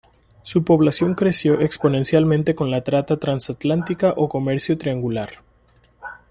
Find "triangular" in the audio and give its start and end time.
4.75-5.29